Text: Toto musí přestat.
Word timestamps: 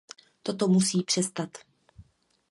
Toto 0.43 0.67
musí 0.67 1.03
přestat. 1.03 1.49